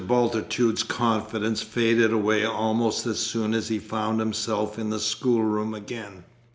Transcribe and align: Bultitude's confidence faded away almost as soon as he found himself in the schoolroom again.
Bultitude's 0.07 0.81
confidence 0.81 1.61
faded 1.61 2.11
away 2.11 2.43
almost 2.43 3.05
as 3.05 3.19
soon 3.19 3.53
as 3.53 3.67
he 3.67 3.77
found 3.77 4.19
himself 4.19 4.79
in 4.79 4.89
the 4.89 4.99
schoolroom 4.99 5.75
again. 5.75 6.23